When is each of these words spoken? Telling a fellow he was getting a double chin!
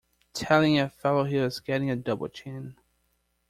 Telling 0.33 0.79
a 0.79 0.89
fellow 0.89 1.25
he 1.25 1.37
was 1.37 1.59
getting 1.59 1.91
a 1.91 1.95
double 1.95 2.27
chin! 2.27 2.75